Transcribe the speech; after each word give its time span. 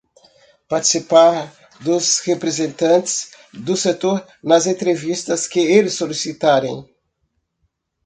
Participar 0.67 1.53
dos 1.79 2.21
representantes 2.25 3.33
do 3.53 3.77
setor 3.77 4.25
nas 4.43 4.65
entrevistas 4.65 5.45
que 5.47 5.59
eles 5.59 5.93
solicitarem. 5.93 6.89